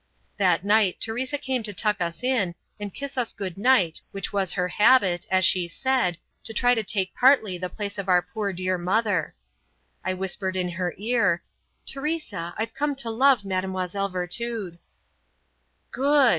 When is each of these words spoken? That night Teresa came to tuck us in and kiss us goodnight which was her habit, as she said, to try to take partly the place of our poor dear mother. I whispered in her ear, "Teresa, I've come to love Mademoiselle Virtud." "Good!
That 0.37 0.65
night 0.65 0.99
Teresa 0.99 1.37
came 1.37 1.61
to 1.61 1.73
tuck 1.75 2.01
us 2.01 2.23
in 2.23 2.55
and 2.79 2.91
kiss 2.91 3.19
us 3.19 3.33
goodnight 3.33 4.01
which 4.11 4.33
was 4.33 4.53
her 4.53 4.67
habit, 4.67 5.27
as 5.29 5.45
she 5.45 5.67
said, 5.67 6.17
to 6.43 6.55
try 6.55 6.73
to 6.73 6.81
take 6.83 7.13
partly 7.13 7.55
the 7.59 7.69
place 7.69 7.99
of 7.99 8.09
our 8.09 8.23
poor 8.23 8.51
dear 8.51 8.79
mother. 8.79 9.35
I 10.03 10.15
whispered 10.15 10.55
in 10.55 10.69
her 10.69 10.95
ear, 10.97 11.43
"Teresa, 11.85 12.55
I've 12.57 12.73
come 12.73 12.95
to 12.95 13.11
love 13.11 13.45
Mademoiselle 13.45 14.09
Virtud." 14.09 14.79
"Good! 15.91 16.29